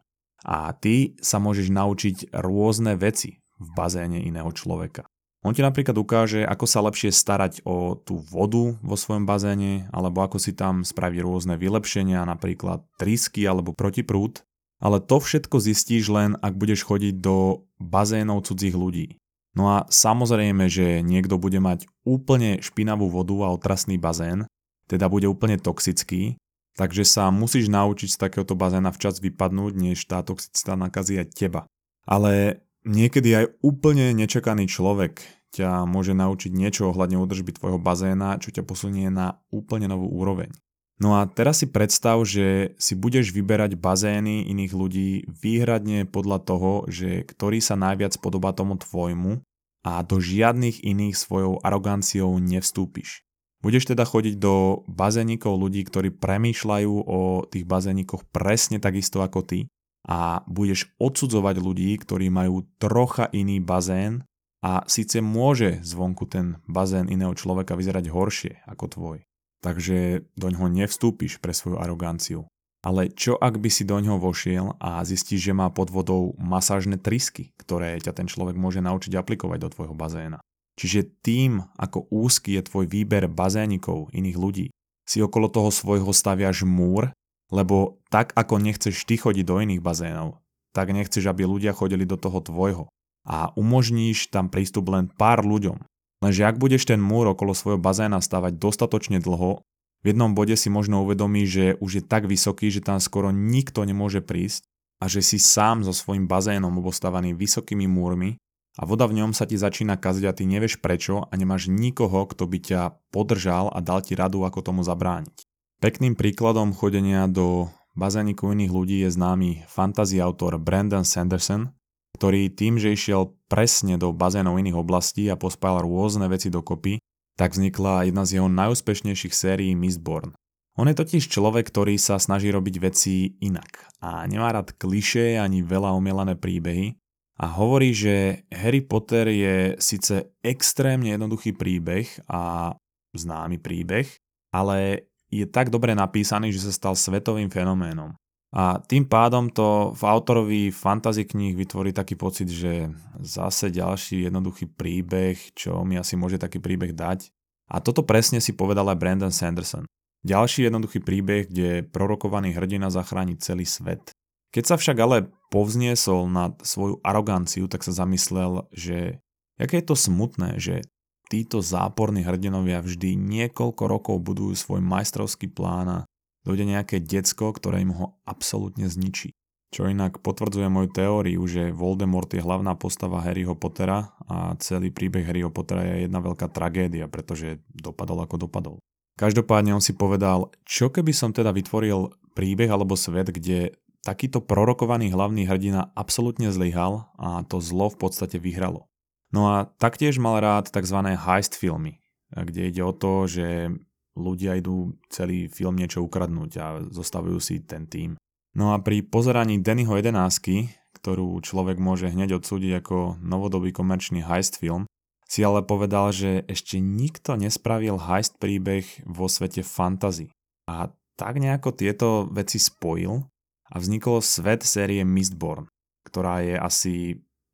A 0.46 0.70
ty 0.74 1.18
sa 1.18 1.42
môžeš 1.42 1.68
naučiť 1.74 2.16
rôzne 2.30 2.94
veci 2.94 3.42
v 3.58 3.68
bazéne 3.74 4.22
iného 4.22 4.48
človeka. 4.54 5.06
On 5.46 5.54
ti 5.54 5.62
napríklad 5.62 5.94
ukáže, 5.94 6.42
ako 6.42 6.66
sa 6.66 6.82
lepšie 6.82 7.14
starať 7.14 7.62
o 7.62 7.94
tú 7.94 8.18
vodu 8.18 8.74
vo 8.82 8.96
svojom 8.98 9.30
bazéne, 9.30 9.86
alebo 9.94 10.26
ako 10.26 10.42
si 10.42 10.50
tam 10.50 10.82
spraviť 10.82 11.22
rôzne 11.22 11.54
vylepšenia, 11.54 12.26
napríklad 12.26 12.82
trysky 12.98 13.46
alebo 13.46 13.70
protiprúd. 13.70 14.42
Ale 14.76 15.00
to 15.00 15.16
všetko 15.20 15.56
zistíš 15.56 16.12
len, 16.12 16.36
ak 16.40 16.56
budeš 16.56 16.84
chodiť 16.84 17.20
do 17.20 17.64
bazénov 17.80 18.44
cudzích 18.44 18.76
ľudí. 18.76 19.16
No 19.56 19.72
a 19.72 19.88
samozrejme, 19.88 20.68
že 20.68 21.00
niekto 21.00 21.40
bude 21.40 21.56
mať 21.64 21.88
úplne 22.04 22.60
špinavú 22.60 23.08
vodu 23.08 23.48
a 23.48 23.52
otrasný 23.56 23.96
bazén, 23.96 24.44
teda 24.84 25.08
bude 25.08 25.24
úplne 25.24 25.56
toxický, 25.56 26.36
takže 26.76 27.08
sa 27.08 27.32
musíš 27.32 27.72
naučiť 27.72 28.12
z 28.12 28.20
takéhoto 28.20 28.52
bazéna 28.52 28.92
včas 28.92 29.18
vypadnúť, 29.24 29.72
než 29.80 30.04
tá 30.04 30.20
toxicita 30.20 30.76
nakazí 30.76 31.16
aj 31.16 31.32
teba. 31.32 31.64
Ale 32.04 32.60
niekedy 32.84 33.32
aj 33.32 33.44
úplne 33.64 34.12
nečakaný 34.12 34.68
človek 34.68 35.24
ťa 35.56 35.88
môže 35.88 36.12
naučiť 36.12 36.52
niečo 36.52 36.92
ohľadne 36.92 37.16
údržby 37.16 37.56
tvojho 37.56 37.80
bazéna, 37.80 38.36
čo 38.36 38.52
ťa 38.52 38.60
posunie 38.60 39.08
na 39.08 39.40
úplne 39.48 39.88
novú 39.88 40.12
úroveň. 40.12 40.52
No 40.96 41.20
a 41.20 41.28
teraz 41.28 41.60
si 41.60 41.68
predstav, 41.68 42.24
že 42.24 42.72
si 42.80 42.96
budeš 42.96 43.28
vyberať 43.36 43.76
bazény 43.76 44.48
iných 44.48 44.72
ľudí 44.72 45.10
výhradne 45.28 46.08
podľa 46.08 46.38
toho, 46.40 46.72
že 46.88 47.20
ktorý 47.28 47.60
sa 47.60 47.76
najviac 47.76 48.16
podobá 48.16 48.56
tomu 48.56 48.80
tvojmu 48.80 49.44
a 49.84 50.00
do 50.00 50.16
žiadnych 50.16 50.80
iných 50.80 51.12
svojou 51.12 51.60
aroganciou 51.60 52.32
nevstúpiš. 52.40 53.28
Budeš 53.60 53.92
teda 53.92 54.08
chodiť 54.08 54.40
do 54.40 54.84
bazénikov 54.88 55.60
ľudí, 55.60 55.84
ktorí 55.84 56.16
premýšľajú 56.16 56.94
o 57.04 57.44
tých 57.44 57.68
bazénikoch 57.68 58.24
presne 58.32 58.80
takisto 58.80 59.20
ako 59.20 59.44
ty 59.44 59.60
a 60.08 60.40
budeš 60.48 60.88
odsudzovať 60.96 61.60
ľudí, 61.60 61.92
ktorí 61.98 62.32
majú 62.32 62.64
trocha 62.80 63.28
iný 63.36 63.60
bazén 63.60 64.24
a 64.64 64.86
síce 64.88 65.20
môže 65.20 65.82
zvonku 65.84 66.24
ten 66.24 66.62
bazén 66.64 67.10
iného 67.12 67.36
človeka 67.36 67.76
vyzerať 67.76 68.06
horšie 68.08 68.52
ako 68.64 68.84
tvoj. 68.86 69.18
Takže 69.64 70.26
do 70.36 70.46
ňoho 70.52 70.68
nevstúpiš 70.68 71.40
pre 71.40 71.56
svoju 71.56 71.80
aroganciu. 71.80 72.44
Ale 72.86 73.10
čo 73.10 73.34
ak 73.34 73.58
by 73.58 73.70
si 73.72 73.82
do 73.82 73.98
ňoho 73.98 74.22
vošiel 74.22 74.78
a 74.78 75.02
zistíš, 75.02 75.50
že 75.50 75.56
má 75.56 75.66
pod 75.74 75.90
vodou 75.90 76.38
masážne 76.38 76.94
trysky, 77.00 77.50
ktoré 77.58 77.98
ťa 77.98 78.14
ten 78.14 78.30
človek 78.30 78.54
môže 78.54 78.78
naučiť 78.78 79.16
aplikovať 79.18 79.58
do 79.58 79.68
tvojho 79.72 79.94
bazéna. 79.96 80.38
Čiže 80.76 81.08
tým, 81.24 81.66
ako 81.80 82.06
úzky 82.12 82.54
je 82.60 82.68
tvoj 82.68 82.86
výber 82.86 83.26
bazénikov 83.26 84.12
iných 84.12 84.38
ľudí, 84.38 84.66
si 85.08 85.18
okolo 85.18 85.50
toho 85.50 85.72
svojho 85.72 86.12
staviaš 86.12 86.62
múr 86.62 87.10
lebo 87.50 88.02
tak 88.10 88.34
ako 88.34 88.58
nechceš 88.58 89.06
ty 89.06 89.18
chodiť 89.18 89.44
do 89.46 89.62
iných 89.62 89.82
bazénov, 89.82 90.42
tak 90.74 90.90
nechceš, 90.90 91.26
aby 91.30 91.46
ľudia 91.46 91.70
chodili 91.74 92.02
do 92.02 92.18
toho 92.18 92.42
tvojho. 92.42 92.84
A 93.26 93.50
umožníš 93.58 94.30
tam 94.30 94.46
prístup 94.50 94.90
len 94.90 95.10
pár 95.10 95.42
ľuďom. 95.42 95.82
Lenže 96.24 96.48
ak 96.48 96.56
budeš 96.56 96.88
ten 96.88 97.00
múr 97.02 97.32
okolo 97.32 97.52
svojho 97.52 97.80
bazéna 97.80 98.24
stavať 98.24 98.56
dostatočne 98.56 99.20
dlho, 99.20 99.60
v 100.04 100.14
jednom 100.14 100.32
bode 100.32 100.54
si 100.54 100.70
možno 100.70 101.02
uvedomí, 101.02 101.44
že 101.48 101.74
už 101.82 101.90
je 101.98 102.02
tak 102.04 102.30
vysoký, 102.30 102.70
že 102.70 102.84
tam 102.84 103.02
skoro 103.02 103.34
nikto 103.34 103.82
nemôže 103.82 104.22
prísť 104.22 104.64
a 105.02 105.10
že 105.10 105.20
si 105.20 105.36
sám 105.36 105.84
so 105.84 105.92
svojím 105.92 106.30
bazénom 106.30 106.72
obostávaný 106.78 107.36
vysokými 107.36 107.84
múrmi 107.90 108.38
a 108.76 108.84
voda 108.84 109.08
v 109.08 109.24
ňom 109.24 109.32
sa 109.32 109.48
ti 109.48 109.56
začína 109.56 109.96
kaziť 109.96 110.24
a 110.28 110.36
ty 110.36 110.44
nevieš 110.44 110.84
prečo 110.84 111.24
a 111.24 111.32
nemáš 111.36 111.72
nikoho, 111.72 112.28
kto 112.28 112.44
by 112.44 112.58
ťa 112.60 112.80
podržal 113.08 113.72
a 113.72 113.80
dal 113.80 114.04
ti 114.04 114.12
radu, 114.12 114.44
ako 114.44 114.60
tomu 114.60 114.84
zabrániť. 114.84 115.48
Pekným 115.80 116.16
príkladom 116.16 116.72
chodenia 116.72 117.28
do 117.28 117.68
bazéniku 117.96 118.52
iných 118.52 118.72
ľudí 118.72 118.96
je 119.04 119.10
známy 119.12 119.64
fantasy 119.68 120.20
autor 120.20 120.60
Brandon 120.60 121.04
Sanderson, 121.04 121.72
ktorý 122.16 122.48
tým, 122.48 122.80
že 122.80 122.96
išiel 122.96 123.36
presne 123.52 124.00
do 124.00 124.16
bazénov 124.16 124.56
iných 124.56 124.80
oblastí 124.80 125.28
a 125.28 125.36
pospájal 125.36 125.84
rôzne 125.84 126.24
veci 126.32 126.48
dokopy, 126.48 126.96
tak 127.36 127.52
vznikla 127.52 128.08
jedna 128.08 128.24
z 128.24 128.40
jeho 128.40 128.48
najúspešnejších 128.48 129.36
sérií 129.36 129.76
Mistborn. 129.76 130.32
On 130.80 130.88
je 130.88 130.96
totiž 130.96 131.28
človek, 131.28 131.68
ktorý 131.68 132.00
sa 132.00 132.16
snaží 132.16 132.48
robiť 132.48 132.74
veci 132.80 133.36
inak 133.40 133.92
a 134.00 134.24
nemá 134.24 134.52
rád 134.52 134.76
klišé 134.76 135.36
ani 135.36 135.60
veľa 135.64 135.92
omielané 135.92 136.36
príbehy 136.36 136.96
a 137.36 137.46
hovorí, 137.52 137.92
že 137.92 138.44
Harry 138.52 138.80
Potter 138.80 139.28
je 139.28 139.56
síce 139.76 140.36
extrémne 140.40 141.12
jednoduchý 141.12 141.52
príbeh 141.52 142.08
a 142.28 142.72
známy 143.12 143.60
príbeh, 143.60 144.08
ale 144.52 145.08
je 145.32 145.44
tak 145.48 145.72
dobre 145.72 145.92
napísaný, 145.96 146.52
že 146.52 146.68
sa 146.68 146.72
stal 146.72 146.94
svetovým 146.96 147.48
fenoménom. 147.48 148.16
A 148.54 148.78
tým 148.78 149.04
pádom 149.10 149.50
to 149.50 149.90
v 149.92 150.02
autorovi 150.06 150.62
fantasy 150.70 151.26
kníh 151.26 151.58
vytvorí 151.58 151.90
taký 151.90 152.14
pocit, 152.14 152.46
že 152.46 152.88
zase 153.18 153.74
ďalší 153.74 154.30
jednoduchý 154.30 154.70
príbeh, 154.70 155.34
čo 155.52 155.82
mi 155.82 155.98
asi 155.98 156.14
môže 156.14 156.38
taký 156.38 156.62
príbeh 156.62 156.94
dať. 156.94 157.28
A 157.66 157.82
toto 157.82 158.06
presne 158.06 158.38
si 158.38 158.54
povedal 158.54 158.86
aj 158.86 159.00
Brandon 159.02 159.34
Sanderson. 159.34 159.84
Ďalší 160.22 160.70
jednoduchý 160.70 161.02
príbeh, 161.02 161.50
kde 161.50 161.86
prorokovaný 161.86 162.54
hrdina 162.54 162.90
zachráni 162.90 163.38
celý 163.38 163.66
svet. 163.66 164.14
Keď 164.54 164.64
sa 164.64 164.76
však 164.78 164.96
ale 165.02 165.28
povzniesol 165.50 166.30
nad 166.30 166.56
svoju 166.62 167.02
aroganciu, 167.02 167.66
tak 167.66 167.82
sa 167.82 167.92
zamyslel, 167.92 168.70
že 168.72 169.20
aké 169.58 169.82
je 169.82 169.86
to 169.86 169.96
smutné, 169.98 170.56
že 170.56 170.86
títo 171.26 171.58
záporní 171.58 172.22
hrdinovia 172.22 172.80
vždy 172.80 173.18
niekoľko 173.18 173.82
rokov 173.84 174.16
budujú 174.22 174.54
svoj 174.54 174.80
majstrovský 174.80 175.50
plán 175.50 175.88
a 175.90 175.98
dojde 176.46 176.64
nejaké 176.64 177.02
decko, 177.02 177.50
ktoré 177.50 177.82
im 177.82 177.92
ho 177.98 178.16
absolútne 178.22 178.86
zničí. 178.86 179.34
Čo 179.74 179.90
inak 179.90 180.22
potvrdzuje 180.22 180.70
moju 180.70 180.94
teóriu, 180.94 181.42
že 181.50 181.74
Voldemort 181.74 182.30
je 182.30 182.38
hlavná 182.38 182.78
postava 182.78 183.18
Harryho 183.18 183.58
Pottera 183.58 184.14
a 184.30 184.54
celý 184.62 184.94
príbeh 184.94 185.26
Harryho 185.26 185.50
Pottera 185.50 185.82
je 185.82 186.06
jedna 186.06 186.22
veľká 186.22 186.46
tragédia, 186.54 187.10
pretože 187.10 187.58
dopadol 187.74 188.22
ako 188.22 188.46
dopadol. 188.46 188.76
Každopádne 189.18 189.74
on 189.74 189.82
si 189.82 189.96
povedal, 189.98 190.54
čo 190.62 190.92
keby 190.92 191.10
som 191.10 191.34
teda 191.34 191.50
vytvoril 191.50 192.14
príbeh 192.38 192.70
alebo 192.70 192.94
svet, 192.94 193.34
kde 193.34 193.74
takýto 194.06 194.38
prorokovaný 194.38 195.10
hlavný 195.10 195.50
hrdina 195.50 195.90
absolútne 195.98 196.54
zlyhal 196.54 197.10
a 197.18 197.42
to 197.42 197.58
zlo 197.58 197.90
v 197.90 198.06
podstate 198.06 198.38
vyhralo. 198.38 198.86
No 199.34 199.50
a 199.50 199.66
taktiež 199.66 200.22
mal 200.22 200.38
rád 200.38 200.70
tzv. 200.70 201.00
heist 201.16 201.58
filmy, 201.58 201.98
kde 202.30 202.70
ide 202.70 202.82
o 202.86 202.94
to, 202.94 203.26
že 203.26 203.74
ľudia 204.16 204.58
idú 204.58 204.96
celý 205.12 205.46
film 205.52 205.76
niečo 205.76 206.02
ukradnúť 206.02 206.52
a 206.58 206.66
zostavujú 206.88 207.38
si 207.38 207.62
ten 207.62 207.84
tým. 207.86 208.16
No 208.56 208.72
a 208.72 208.80
pri 208.80 209.04
pozeraní 209.04 209.60
Dannyho 209.60 210.00
11, 210.00 210.72
ktorú 210.96 211.36
človek 211.44 211.76
môže 211.76 212.08
hneď 212.08 212.40
odsúdiť 212.40 212.80
ako 212.80 213.20
novodobý 213.20 213.70
komerčný 213.70 214.24
heist 214.24 214.56
film, 214.56 214.88
si 215.28 215.44
ale 215.44 215.60
povedal, 215.60 216.14
že 216.14 216.46
ešte 216.48 216.80
nikto 216.80 217.36
nespravil 217.36 218.00
heist 218.00 218.40
príbeh 218.40 218.88
vo 219.04 219.28
svete 219.28 219.60
fantasy. 219.60 220.32
A 220.64 220.88
tak 221.20 221.36
nejako 221.36 221.76
tieto 221.76 222.08
veci 222.32 222.56
spojil 222.56 223.28
a 223.68 223.74
vznikol 223.76 224.22
svet 224.24 224.62
série 224.62 225.02
Mistborn, 225.02 225.68
ktorá 226.08 226.40
je 226.40 226.56
asi 226.56 226.94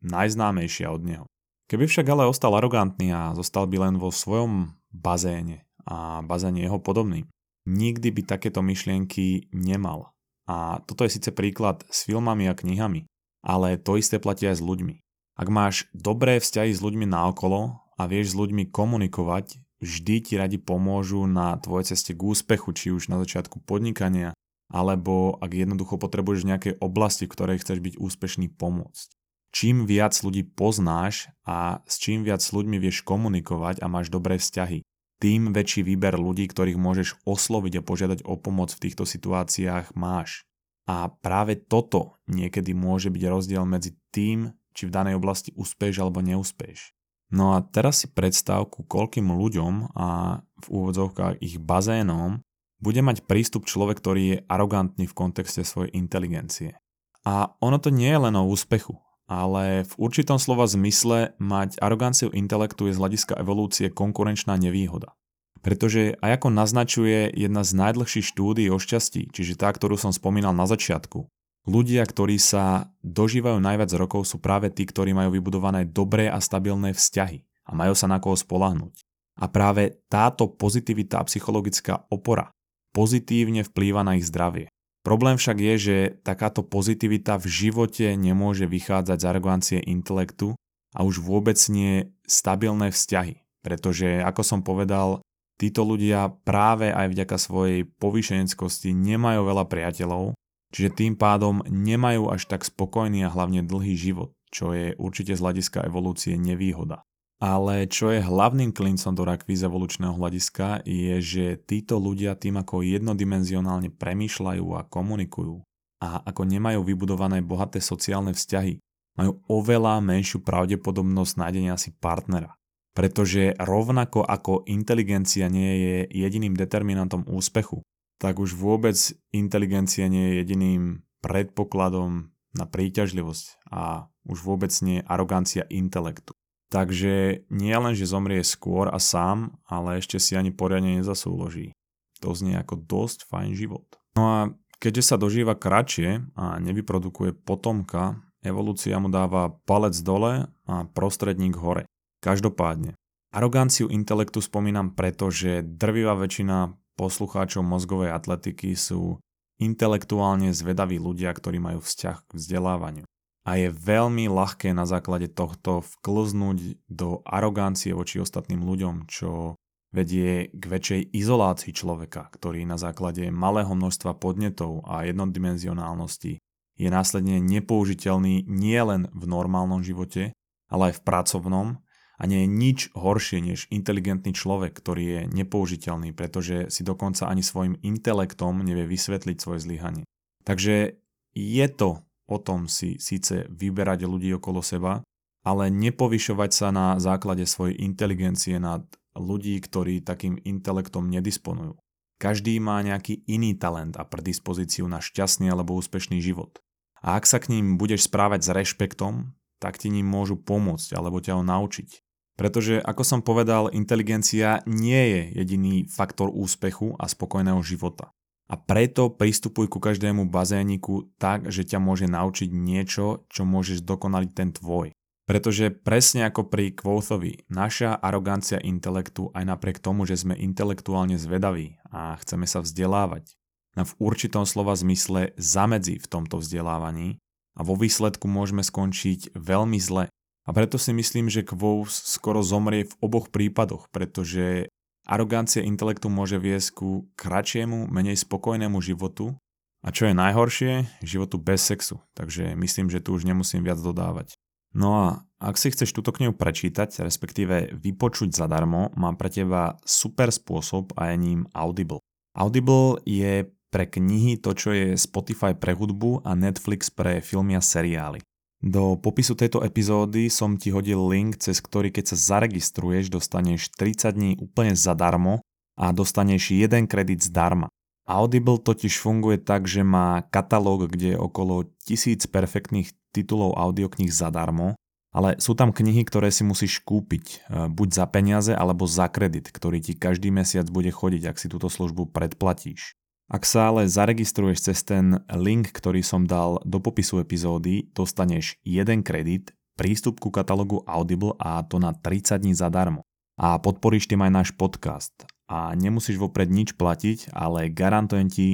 najznámejšia 0.04 0.86
od 0.92 1.02
neho. 1.02 1.24
Keby 1.72 1.88
však 1.88 2.06
ale 2.12 2.28
ostal 2.28 2.52
arogantný 2.52 3.16
a 3.16 3.32
zostal 3.32 3.64
by 3.64 3.88
len 3.88 3.96
vo 3.96 4.12
svojom 4.12 4.76
bazéne 4.92 5.64
a 5.88 6.22
bazéne 6.22 6.62
jeho 6.62 6.78
podobný, 6.78 7.26
nikdy 7.66 8.10
by 8.10 8.22
takéto 8.26 8.60
myšlienky 8.62 9.50
nemal. 9.54 10.14
A 10.46 10.82
toto 10.84 11.06
je 11.06 11.14
síce 11.14 11.30
príklad 11.30 11.86
s 11.88 12.04
filmami 12.04 12.50
a 12.50 12.58
knihami, 12.58 13.06
ale 13.46 13.78
to 13.78 13.98
isté 13.98 14.18
platí 14.18 14.46
aj 14.50 14.58
s 14.58 14.66
ľuďmi. 14.66 14.98
Ak 15.38 15.48
máš 15.48 15.88
dobré 15.96 16.42
vzťahy 16.42 16.74
s 16.74 16.82
ľuďmi 16.82 17.08
naokolo 17.08 17.78
a 17.96 18.02
vieš 18.04 18.34
s 18.34 18.38
ľuďmi 18.38 18.68
komunikovať, 18.68 19.62
vždy 19.80 20.16
ti 20.22 20.34
radi 20.36 20.58
pomôžu 20.60 21.24
na 21.24 21.56
tvojej 21.58 21.94
ceste 21.94 22.12
k 22.12 22.20
úspechu, 22.20 22.74
či 22.74 22.92
už 22.92 23.08
na 23.08 23.16
začiatku 23.22 23.64
podnikania, 23.64 24.34
alebo 24.68 25.38
ak 25.40 25.52
jednoducho 25.54 25.96
potrebuješ 25.96 26.44
v 26.44 26.50
nejakej 26.52 26.74
oblasti, 26.82 27.24
v 27.26 27.32
ktorej 27.32 27.60
chceš 27.64 27.78
byť 27.80 27.94
úspešný, 27.96 28.52
pomôcť 28.58 29.22
čím 29.52 29.84
viac 29.84 30.16
ľudí 30.16 30.48
poznáš 30.56 31.28
a 31.44 31.84
s 31.84 32.00
čím 32.00 32.24
viac 32.24 32.40
ľuďmi 32.40 32.80
vieš 32.80 33.04
komunikovať 33.04 33.84
a 33.84 33.86
máš 33.86 34.08
dobré 34.08 34.40
vzťahy, 34.40 34.80
tým 35.22 35.54
väčší 35.54 35.86
výber 35.86 36.18
ľudí, 36.18 36.50
ktorých 36.50 36.74
môžeš 36.74 37.08
osloviť 37.22 37.78
a 37.78 37.86
požiadať 37.86 38.18
o 38.26 38.34
pomoc 38.34 38.74
v 38.74 38.82
týchto 38.90 39.06
situáciách 39.06 39.94
máš. 39.94 40.42
A 40.90 41.14
práve 41.22 41.54
toto 41.54 42.18
niekedy 42.26 42.74
môže 42.74 43.06
byť 43.06 43.22
rozdiel 43.30 43.62
medzi 43.62 43.94
tým, 44.10 44.50
či 44.74 44.90
v 44.90 44.94
danej 44.98 45.22
oblasti 45.22 45.54
uspeješ 45.54 46.02
alebo 46.02 46.18
neúspeješ. 46.18 46.90
No 47.30 47.54
a 47.54 47.62
teraz 47.62 48.02
si 48.02 48.10
predstav, 48.10 48.66
ku 48.66 48.82
koľkým 48.82 49.30
ľuďom 49.30 49.94
a 49.94 50.42
v 50.58 50.66
úvodzovkách 50.66 51.38
ich 51.38 51.62
bazénom 51.62 52.42
bude 52.82 52.98
mať 52.98 53.22
prístup 53.22 53.70
človek, 53.70 54.02
ktorý 54.02 54.22
je 54.26 54.42
arogantný 54.50 55.06
v 55.06 55.16
kontexte 55.16 55.62
svojej 55.62 55.94
inteligencie. 55.94 56.82
A 57.22 57.54
ono 57.62 57.78
to 57.78 57.94
nie 57.94 58.10
je 58.10 58.20
len 58.26 58.34
o 58.34 58.50
úspechu 58.50 58.98
ale 59.32 59.88
v 59.88 59.92
určitom 59.96 60.36
slova 60.36 60.68
zmysle 60.68 61.32
mať 61.40 61.80
aroganciu 61.80 62.28
intelektu 62.28 62.92
je 62.92 62.96
z 62.96 63.00
hľadiska 63.00 63.34
evolúcie 63.40 63.88
konkurenčná 63.88 64.60
nevýhoda. 64.60 65.16
Pretože 65.64 66.20
aj 66.20 66.42
ako 66.42 66.48
naznačuje 66.52 67.32
jedna 67.32 67.64
z 67.64 67.72
najdlhších 67.80 68.28
štúdií 68.28 68.68
o 68.68 68.76
šťastí, 68.76 69.32
čiže 69.32 69.56
tá, 69.56 69.72
ktorú 69.72 69.96
som 69.96 70.12
spomínal 70.12 70.52
na 70.52 70.68
začiatku, 70.68 71.30
ľudia, 71.64 72.02
ktorí 72.04 72.36
sa 72.36 72.92
dožívajú 73.00 73.62
najviac 73.62 73.88
rokov, 73.96 74.28
sú 74.28 74.42
práve 74.42 74.68
tí, 74.74 74.84
ktorí 74.84 75.16
majú 75.16 75.38
vybudované 75.38 75.88
dobré 75.88 76.28
a 76.28 76.42
stabilné 76.42 76.92
vzťahy 76.92 77.46
a 77.66 77.70
majú 77.72 77.94
sa 77.94 78.10
na 78.10 78.18
koho 78.18 78.34
spolahnúť. 78.34 79.06
A 79.40 79.48
práve 79.48 80.02
táto 80.12 80.50
pozitivita 80.50 81.22
a 81.22 81.26
psychologická 81.30 82.04
opora 82.12 82.52
pozitívne 82.92 83.64
vplýva 83.64 84.04
na 84.04 84.20
ich 84.20 84.28
zdravie. 84.28 84.68
Problém 85.02 85.34
však 85.34 85.58
je, 85.58 85.74
že 85.78 85.96
takáto 86.22 86.62
pozitivita 86.62 87.34
v 87.34 87.46
živote 87.50 88.14
nemôže 88.14 88.70
vychádzať 88.70 89.18
z 89.18 89.26
arogancie 89.26 89.78
intelektu 89.82 90.54
a 90.94 91.02
už 91.02 91.18
vôbec 91.18 91.58
nie 91.66 92.14
stabilné 92.22 92.94
vzťahy. 92.94 93.42
Pretože, 93.66 94.22
ako 94.22 94.42
som 94.46 94.60
povedal, 94.62 95.18
títo 95.58 95.82
ľudia 95.82 96.30
práve 96.46 96.94
aj 96.94 97.10
vďaka 97.14 97.36
svojej 97.38 97.86
povýšeneckosti 97.98 98.94
nemajú 98.94 99.42
veľa 99.42 99.66
priateľov, 99.66 100.38
čiže 100.70 100.94
tým 100.94 101.14
pádom 101.18 101.66
nemajú 101.66 102.30
až 102.30 102.46
tak 102.46 102.62
spokojný 102.62 103.26
a 103.26 103.30
hlavne 103.34 103.66
dlhý 103.66 103.98
život, 103.98 104.34
čo 104.54 104.70
je 104.70 104.94
určite 104.98 105.34
z 105.34 105.42
hľadiska 105.42 105.86
evolúcie 105.86 106.38
nevýhoda. 106.38 107.02
Ale 107.42 107.90
čo 107.90 108.14
je 108.14 108.22
hlavným 108.22 108.70
klincom 108.70 109.18
do 109.18 109.26
rakvy 109.26 109.58
z 109.58 109.66
evolučného 109.66 110.14
hľadiska 110.14 110.86
je, 110.86 111.18
že 111.18 111.46
títo 111.58 111.98
ľudia 111.98 112.38
tým 112.38 112.62
ako 112.62 112.86
jednodimenzionálne 112.86 113.90
premýšľajú 113.90 114.66
a 114.78 114.86
komunikujú 114.86 115.58
a 116.02 116.22
ako 116.22 116.42
nemajú 116.46 116.86
vybudované 116.86 117.42
bohaté 117.42 117.82
sociálne 117.82 118.30
vzťahy, 118.30 118.78
majú 119.18 119.42
oveľa 119.50 119.98
menšiu 119.98 120.42
pravdepodobnosť 120.46 121.34
nájdenia 121.38 121.74
si 121.78 121.90
partnera. 121.98 122.54
Pretože 122.94 123.58
rovnako 123.58 124.22
ako 124.22 124.62
inteligencia 124.70 125.50
nie 125.50 125.72
je 125.82 125.96
jediným 126.14 126.54
determinantom 126.54 127.26
úspechu, 127.26 127.82
tak 128.22 128.38
už 128.38 128.54
vôbec 128.54 128.94
inteligencia 129.34 130.06
nie 130.06 130.30
je 130.30 130.46
jediným 130.46 130.82
predpokladom 131.24 132.30
na 132.54 132.64
príťažlivosť 132.70 133.66
a 133.72 134.12
už 134.28 134.46
vôbec 134.46 134.70
nie 134.84 135.00
arogancia 135.02 135.66
intelektu. 135.72 136.36
Takže 136.72 137.44
nie 137.52 137.76
len, 137.76 137.92
že 137.92 138.08
zomrie 138.08 138.40
skôr 138.40 138.88
a 138.88 138.96
sám, 138.96 139.60
ale 139.68 140.00
ešte 140.00 140.16
si 140.16 140.32
ani 140.32 140.48
poriadne 140.48 141.04
nezasúloží. 141.04 141.76
To 142.24 142.32
znie 142.32 142.56
ako 142.56 142.80
dosť 142.80 143.28
fajn 143.28 143.52
život. 143.52 143.84
No 144.16 144.22
a 144.24 144.38
keďže 144.80 145.12
sa 145.12 145.16
dožíva 145.20 145.52
kratšie 145.52 146.32
a 146.32 146.56
nevyprodukuje 146.64 147.36
potomka, 147.44 148.24
evolúcia 148.40 148.96
mu 148.96 149.12
dáva 149.12 149.52
palec 149.68 149.92
dole 150.00 150.48
a 150.64 150.88
prostredník 150.96 151.60
hore. 151.60 151.84
Každopádne, 152.24 152.96
aroganciu 153.36 153.92
intelektu 153.92 154.40
spomínam 154.40 154.96
preto, 154.96 155.28
že 155.28 155.60
drvivá 155.60 156.16
väčšina 156.16 156.72
poslucháčov 156.96 157.60
mozgovej 157.60 158.16
atletiky 158.16 158.72
sú 158.72 159.20
intelektuálne 159.60 160.56
zvedaví 160.56 160.96
ľudia, 160.96 161.36
ktorí 161.36 161.60
majú 161.60 161.84
vzťah 161.84 162.16
k 162.24 162.30
vzdelávaniu 162.32 163.04
a 163.42 163.58
je 163.58 163.74
veľmi 163.74 164.30
ľahké 164.30 164.70
na 164.70 164.86
základe 164.86 165.26
tohto 165.26 165.82
vklznúť 165.82 166.86
do 166.86 167.26
arogancie 167.26 167.90
voči 167.90 168.22
ostatným 168.22 168.62
ľuďom, 168.62 169.10
čo 169.10 169.58
vedie 169.92 170.48
k 170.54 170.62
väčšej 170.62 171.00
izolácii 171.12 171.74
človeka, 171.74 172.30
ktorý 172.32 172.64
na 172.64 172.80
základe 172.80 173.28
malého 173.28 173.74
množstva 173.74 174.16
podnetov 174.16 174.86
a 174.88 175.04
jednodimenzionálnosti 175.04 176.40
je 176.80 176.88
následne 176.88 177.38
nepoužiteľný 177.44 178.48
nielen 178.48 179.12
v 179.12 179.24
normálnom 179.28 179.84
živote, 179.84 180.32
ale 180.72 180.82
aj 180.90 181.02
v 181.02 181.04
pracovnom 181.04 181.68
a 182.16 182.22
nie 182.24 182.46
je 182.46 182.48
nič 182.48 182.78
horšie 182.96 183.38
než 183.42 183.66
inteligentný 183.68 184.32
človek, 184.32 184.72
ktorý 184.72 185.04
je 185.04 185.20
nepoužiteľný, 185.34 186.14
pretože 186.16 186.70
si 186.72 186.86
dokonca 186.86 187.28
ani 187.28 187.44
svojim 187.44 187.76
intelektom 187.84 188.62
nevie 188.64 188.88
vysvetliť 188.88 189.36
svoje 189.36 189.60
zlyhanie. 189.60 190.04
Takže 190.46 190.96
je 191.36 191.66
to 191.68 192.00
o 192.28 192.38
tom 192.38 192.70
si 192.70 192.98
síce 193.02 193.46
vyberať 193.50 194.06
ľudí 194.06 194.30
okolo 194.36 194.62
seba, 194.62 195.02
ale 195.42 195.70
nepovyšovať 195.74 196.50
sa 196.54 196.68
na 196.70 196.96
základe 197.02 197.46
svojej 197.46 197.78
inteligencie 197.82 198.62
nad 198.62 198.86
ľudí, 199.18 199.58
ktorí 199.58 200.00
takým 200.00 200.38
intelektom 200.42 201.10
nedisponujú. 201.10 201.76
Každý 202.22 202.62
má 202.62 202.78
nejaký 202.86 203.26
iný 203.26 203.58
talent 203.58 203.98
a 203.98 204.06
predispozíciu 204.06 204.86
na 204.86 205.02
šťastný 205.02 205.50
alebo 205.50 205.74
úspešný 205.74 206.22
život. 206.22 206.62
A 207.02 207.18
ak 207.18 207.26
sa 207.26 207.42
k 207.42 207.50
ním 207.50 207.74
budeš 207.74 208.06
správať 208.06 208.46
s 208.46 208.54
rešpektom, 208.54 209.34
tak 209.58 209.82
ti 209.82 209.90
ním 209.90 210.06
môžu 210.06 210.38
pomôcť 210.38 210.94
alebo 210.94 211.18
ťa 211.18 211.34
ho 211.38 211.42
naučiť. 211.42 211.98
Pretože, 212.38 212.78
ako 212.78 213.02
som 213.02 213.20
povedal, 213.20 213.74
inteligencia 213.74 214.62
nie 214.64 215.02
je 215.10 215.22
jediný 215.42 215.74
faktor 215.90 216.30
úspechu 216.30 216.94
a 216.96 217.10
spokojného 217.10 217.60
života. 217.60 218.14
A 218.52 218.60
preto 218.60 219.08
pristupuj 219.08 219.72
ku 219.72 219.80
každému 219.80 220.28
bazéniku 220.28 221.08
tak, 221.16 221.48
že 221.48 221.64
ťa 221.64 221.80
môže 221.80 222.04
naučiť 222.04 222.52
niečo, 222.52 223.24
čo 223.32 223.48
môžeš 223.48 223.80
dokonaliť 223.80 224.30
ten 224.36 224.52
tvoj. 224.52 224.92
Pretože 225.24 225.72
presne 225.72 226.28
ako 226.28 226.52
pri 226.52 226.76
Quothovi, 226.76 227.48
naša 227.48 227.96
arogancia 227.96 228.60
intelektu 228.60 229.32
aj 229.32 229.48
napriek 229.48 229.80
tomu, 229.80 230.04
že 230.04 230.20
sme 230.20 230.36
intelektuálne 230.36 231.16
zvedaví 231.16 231.80
a 231.88 232.20
chceme 232.20 232.44
sa 232.44 232.60
vzdelávať, 232.60 233.32
nám 233.72 233.88
v 233.88 233.96
určitom 234.04 234.44
slova 234.44 234.76
zmysle 234.76 235.32
zamedzi 235.40 235.96
v 235.96 236.06
tomto 236.10 236.36
vzdelávaní 236.44 237.16
a 237.56 237.64
vo 237.64 237.72
výsledku 237.72 238.28
môžeme 238.28 238.60
skončiť 238.60 239.32
veľmi 239.32 239.80
zle. 239.80 240.12
A 240.42 240.50
preto 240.50 240.76
si 240.76 240.92
myslím, 240.92 241.30
že 241.32 241.46
Quoth 241.46 241.94
skoro 241.94 242.44
zomrie 242.44 242.84
v 242.84 242.94
oboch 243.00 243.32
prípadoch, 243.32 243.88
pretože 243.94 244.68
Arogancia 245.02 245.66
intelektu 245.66 246.06
môže 246.06 246.38
viesť 246.38 246.68
ku 246.78 247.10
kratšiemu, 247.18 247.90
menej 247.90 248.22
spokojnému 248.22 248.78
životu 248.78 249.34
a 249.82 249.90
čo 249.90 250.06
je 250.06 250.14
najhoršie, 250.14 251.02
životu 251.02 251.42
bez 251.42 251.66
sexu. 251.66 251.98
Takže 252.14 252.54
myslím, 252.54 252.86
že 252.86 253.02
tu 253.02 253.18
už 253.18 253.26
nemusím 253.26 253.66
viac 253.66 253.82
dodávať. 253.82 254.38
No 254.72 254.94
a 254.94 255.06
ak 255.42 255.58
si 255.58 255.74
chceš 255.74 255.90
túto 255.90 256.14
knihu 256.14 256.32
prečítať, 256.32 257.02
respektíve 257.02 257.74
vypočuť 257.76 258.30
zadarmo, 258.32 258.94
mám 258.94 259.18
pre 259.18 259.28
teba 259.28 259.76
super 259.82 260.30
spôsob 260.30 260.94
a 260.96 261.12
je 261.12 261.16
ním 261.18 261.40
Audible. 261.52 262.00
Audible 262.32 263.02
je 263.04 263.50
pre 263.68 263.90
knihy 263.90 264.38
to, 264.38 264.54
čo 264.54 264.70
je 264.72 264.94
Spotify 264.96 265.52
pre 265.52 265.76
hudbu 265.76 266.24
a 266.24 266.32
Netflix 266.38 266.88
pre 266.88 267.20
filmy 267.20 267.58
a 267.58 267.62
seriály. 267.64 268.22
Do 268.62 268.94
popisu 268.94 269.34
tejto 269.34 269.66
epizódy 269.66 270.30
som 270.30 270.54
ti 270.54 270.70
hodil 270.70 271.02
link, 271.10 271.42
cez 271.42 271.58
ktorý 271.58 271.90
keď 271.90 272.14
sa 272.14 272.38
zaregistruješ, 272.38 273.10
dostaneš 273.10 273.74
30 273.74 274.14
dní 274.14 274.30
úplne 274.38 274.78
zadarmo 274.78 275.42
a 275.74 275.90
dostaneš 275.90 276.54
jeden 276.54 276.86
kredit 276.86 277.26
zdarma. 277.26 277.66
Audible 278.06 278.62
totiž 278.62 279.02
funguje 279.02 279.42
tak, 279.42 279.66
že 279.66 279.82
má 279.82 280.22
katalóg, 280.30 280.94
kde 280.94 281.14
je 281.14 281.18
okolo 281.18 281.74
tisíc 281.82 282.30
perfektných 282.30 282.94
titulov 283.10 283.58
audiokníh 283.58 284.14
zadarmo, 284.14 284.78
ale 285.10 285.36
sú 285.42 285.58
tam 285.58 285.74
knihy, 285.74 286.06
ktoré 286.06 286.30
si 286.30 286.46
musíš 286.46 286.80
kúpiť, 286.86 287.24
e, 287.26 287.36
buď 287.66 287.88
za 287.92 288.06
peniaze 288.08 288.52
alebo 288.54 288.88
za 288.88 289.10
kredit, 289.10 289.52
ktorý 289.52 289.82
ti 289.82 289.92
každý 289.98 290.32
mesiac 290.32 290.70
bude 290.70 290.88
chodiť, 290.88 291.22
ak 291.28 291.36
si 291.36 291.50
túto 291.52 291.66
službu 291.68 292.14
predplatíš. 292.14 292.96
Ak 293.32 293.48
sa 293.48 293.72
ale 293.72 293.88
zaregistruješ 293.88 294.58
cez 294.60 294.84
ten 294.84 295.16
link, 295.32 295.72
ktorý 295.72 296.04
som 296.04 296.28
dal 296.28 296.60
do 296.68 296.84
popisu 296.84 297.24
epizódy, 297.24 297.88
dostaneš 297.96 298.60
jeden 298.60 299.00
kredit, 299.00 299.56
prístup 299.80 300.20
ku 300.20 300.28
katalógu 300.28 300.84
Audible 300.84 301.32
a 301.40 301.64
to 301.64 301.80
na 301.80 301.96
30 301.96 302.44
dní 302.44 302.52
zadarmo. 302.52 303.08
A 303.40 303.56
podporíš 303.56 304.12
tým 304.12 304.20
aj 304.20 304.32
náš 304.36 304.48
podcast. 304.52 305.16
A 305.48 305.72
nemusíš 305.72 306.20
vopred 306.20 306.52
nič 306.52 306.76
platiť, 306.76 307.32
ale 307.32 307.72
garantujem 307.72 308.28
ti, 308.28 308.48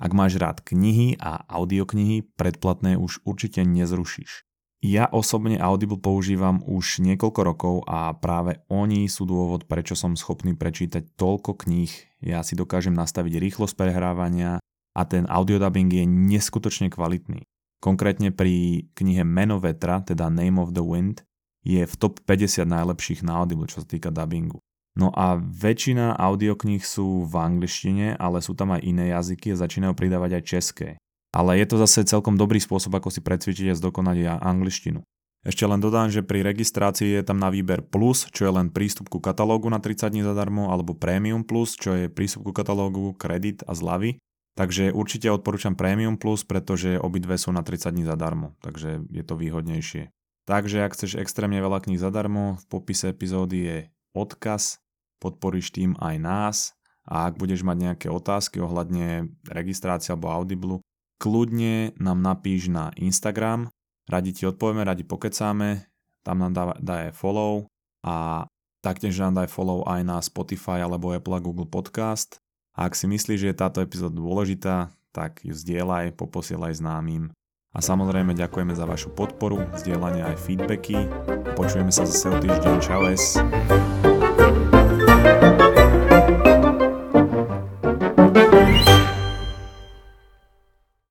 ak 0.00 0.16
máš 0.16 0.40
rád 0.40 0.64
knihy 0.64 1.20
a 1.20 1.44
audioknihy, 1.52 2.24
predplatné 2.32 2.96
už 2.96 3.20
určite 3.28 3.60
nezrušíš. 3.68 4.48
Ja 4.82 5.06
osobne 5.06 5.62
Audible 5.62 6.02
používam 6.02 6.58
už 6.66 7.06
niekoľko 7.06 7.40
rokov 7.46 7.74
a 7.86 8.10
práve 8.18 8.66
oni 8.66 9.06
sú 9.06 9.22
dôvod, 9.22 9.70
prečo 9.70 9.94
som 9.94 10.18
schopný 10.18 10.58
prečítať 10.58 11.14
toľko 11.14 11.54
kníh. 11.54 11.92
Ja 12.18 12.42
si 12.42 12.58
dokážem 12.58 12.90
nastaviť 12.90 13.38
rýchlosť 13.38 13.78
prehrávania 13.78 14.58
a 14.98 15.02
ten 15.06 15.30
audiodubbing 15.30 15.86
je 15.86 16.02
neskutočne 16.02 16.90
kvalitný. 16.90 17.46
Konkrétne 17.78 18.34
pri 18.34 18.86
knihe 18.98 19.22
Meno 19.22 19.62
vetra, 19.62 20.02
teda 20.02 20.26
Name 20.26 20.58
of 20.58 20.74
the 20.74 20.82
Wind, 20.82 21.22
je 21.62 21.86
v 21.86 21.94
top 21.94 22.18
50 22.26 22.66
najlepších 22.66 23.22
na 23.22 23.38
Audible, 23.38 23.70
čo 23.70 23.82
sa 23.82 23.86
týka 23.86 24.10
dubbingu. 24.10 24.58
No 24.98 25.14
a 25.14 25.38
väčšina 25.38 26.18
audiokníh 26.18 26.82
sú 26.82 27.24
v 27.24 27.34
angličtine, 27.38 28.18
ale 28.18 28.42
sú 28.44 28.52
tam 28.58 28.74
aj 28.76 28.82
iné 28.82 29.14
jazyky 29.14 29.54
a 29.54 29.60
začínajú 29.62 29.94
pridávať 29.94 30.42
aj 30.42 30.44
české. 30.44 30.88
Ale 31.32 31.56
je 31.56 31.66
to 31.66 31.76
zase 31.80 32.04
celkom 32.04 32.36
dobrý 32.36 32.60
spôsob, 32.60 32.92
ako 32.92 33.08
si 33.08 33.24
precvičiť 33.24 33.72
a 33.72 33.78
zdokonať 33.78 34.40
angličtinu. 34.40 35.00
Ešte 35.42 35.66
len 35.66 35.82
dodám, 35.82 36.06
že 36.06 36.22
pri 36.22 36.46
registrácii 36.46 37.18
je 37.18 37.22
tam 37.26 37.42
na 37.42 37.50
výber 37.50 37.82
Plus, 37.82 38.30
čo 38.30 38.46
je 38.46 38.52
len 38.54 38.70
prístup 38.70 39.10
ku 39.10 39.18
katalógu 39.18 39.66
na 39.66 39.82
30 39.82 40.14
dní 40.14 40.22
zadarmo, 40.22 40.70
alebo 40.70 40.94
Premium 40.94 41.42
Plus, 41.42 41.74
čo 41.74 41.98
je 41.98 42.06
prístup 42.06 42.46
ku 42.46 42.52
katalógu, 42.54 43.18
kredit 43.18 43.66
a 43.66 43.74
zľavy. 43.74 44.22
Takže 44.54 44.94
určite 44.94 45.32
odporúčam 45.34 45.74
Premium 45.74 46.14
Plus, 46.14 46.46
pretože 46.46 46.94
obidve 46.94 47.34
sú 47.40 47.50
na 47.50 47.66
30 47.66 47.90
dní 47.90 48.04
zadarmo, 48.06 48.54
takže 48.62 49.02
je 49.10 49.24
to 49.26 49.34
výhodnejšie. 49.34 50.14
Takže 50.46 50.86
ak 50.86 50.94
chceš 50.94 51.18
extrémne 51.18 51.58
veľa 51.58 51.82
kníh 51.82 51.98
zadarmo, 51.98 52.60
v 52.62 52.64
popise 52.70 53.10
epizódy 53.10 53.58
je 53.66 53.78
odkaz, 54.14 54.78
podporíš 55.18 55.74
tým 55.74 55.98
aj 55.98 56.16
nás 56.22 56.56
a 57.02 57.26
ak 57.26 57.38
budeš 57.38 57.66
mať 57.66 57.76
nejaké 57.78 58.06
otázky 58.10 58.62
ohľadne 58.62 59.30
registrácie 59.50 60.14
alebo 60.14 60.30
Audible, 60.30 60.82
kľudne 61.22 61.94
nám 62.02 62.18
napíš 62.18 62.66
na 62.66 62.90
Instagram, 62.98 63.70
radi 64.10 64.34
ti 64.34 64.42
odpovieme, 64.42 64.82
radi 64.82 65.06
pokecáme, 65.06 65.86
tam 66.26 66.42
nám 66.42 66.50
dá, 66.50 66.64
daj 66.82 67.14
follow 67.14 67.70
a 68.02 68.46
taktiež 68.82 69.14
nám 69.22 69.38
daj 69.38 69.46
follow 69.46 69.86
aj 69.86 70.02
na 70.02 70.18
Spotify 70.18 70.82
alebo 70.82 71.14
Apple 71.14 71.38
a 71.38 71.44
Google 71.44 71.70
Podcast. 71.70 72.42
A 72.74 72.90
ak 72.90 72.98
si 72.98 73.06
myslíš, 73.06 73.38
že 73.38 73.48
je 73.54 73.60
táto 73.62 73.78
epizóda 73.78 74.18
dôležitá, 74.18 74.90
tak 75.14 75.46
ju 75.46 75.54
zdieľaj, 75.54 76.18
poposielaj 76.18 76.82
známym. 76.82 77.30
A 77.72 77.78
samozrejme 77.80 78.34
ďakujeme 78.36 78.74
za 78.74 78.84
vašu 78.84 79.14
podporu, 79.14 79.64
zdieľanie 79.78 80.26
aj 80.26 80.36
feedbacky. 80.44 81.08
Počujeme 81.56 81.92
sa 81.94 82.04
zase 82.04 82.28
o 82.28 82.36
týždeň. 82.36 82.76
Čau 82.84 83.06
es. 83.08 83.38